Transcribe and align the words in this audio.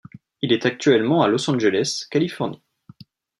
Il 0.41 0.51
est 0.51 0.65
actuellement 0.65 1.21
à 1.21 1.27
Los 1.27 1.47
Angeles, 1.47 2.07
Californie. 2.09 2.63